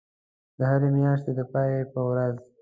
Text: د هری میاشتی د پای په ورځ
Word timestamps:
د 0.57 0.59
هری 0.71 0.89
میاشتی 0.97 1.31
د 1.37 1.39
پای 1.51 1.71
په 1.93 1.99
ورځ 2.09 2.37